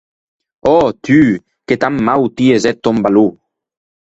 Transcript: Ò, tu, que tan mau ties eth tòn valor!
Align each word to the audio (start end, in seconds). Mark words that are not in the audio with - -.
Ò, 0.77 0.79
tu, 1.07 1.17
que 1.67 1.75
tan 1.83 1.95
mau 2.07 2.21
ties 2.37 2.63
eth 2.69 2.81
tòn 2.83 2.97
valor! 3.05 3.31